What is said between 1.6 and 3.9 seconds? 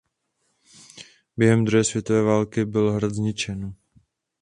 druhé světové války byl hrad zničen.